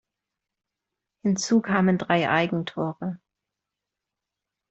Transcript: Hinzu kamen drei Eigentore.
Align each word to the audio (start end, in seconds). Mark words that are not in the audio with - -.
Hinzu 1.21 1.61
kamen 1.61 1.99
drei 1.99 2.27
Eigentore. 2.27 3.19